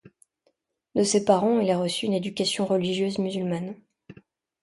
[0.95, 3.75] De ses parents, il a reçu une éducation religieuse musulmane.